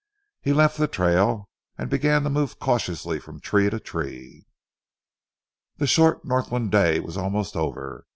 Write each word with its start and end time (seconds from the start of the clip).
He 0.41 0.51
left 0.51 0.79
the 0.79 0.87
trail, 0.87 1.47
and 1.77 1.87
began 1.87 2.23
to 2.23 2.29
move 2.31 2.57
cautiously 2.57 3.19
from 3.19 3.39
tree 3.39 3.69
to 3.69 3.79
tree. 3.79 4.47
The 5.77 5.85
short 5.85 6.25
Northland 6.25 6.71
day 6.71 6.99
was 6.99 7.17
almost 7.17 7.55
over. 7.55 8.07